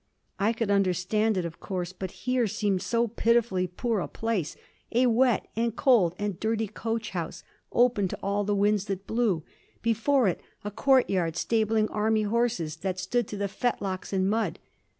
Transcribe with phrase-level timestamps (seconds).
[0.39, 4.55] I could understand it, of course, but "here" seemed so pitifully poor a place
[4.91, 9.43] a wet and cold and dirty coach house, open to all the winds that blew;
[9.83, 14.57] before it a courtyard stabling army horses that stood to the fetlocks in mud.